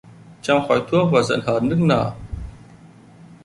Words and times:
Trong 0.43 0.67
khói 0.67 0.81
thuốc 0.91 1.09
và 1.11 1.21
giận 1.21 1.39
hờn 1.43 1.69
nức 1.69 1.79
nở 1.79 2.13